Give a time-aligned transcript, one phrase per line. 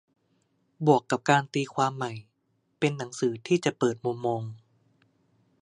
[0.85, 2.13] บวกกับการตีความใหม่-
[2.79, 4.43] เป็นหนังสือที่จะเปิดมุมมอง